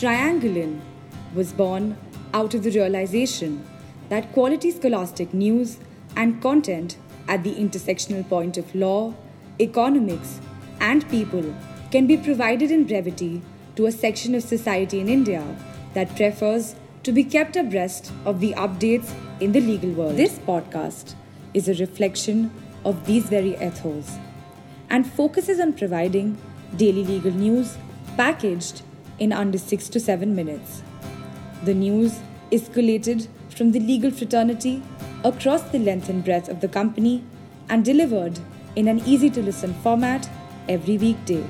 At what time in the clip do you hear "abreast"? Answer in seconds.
17.56-18.10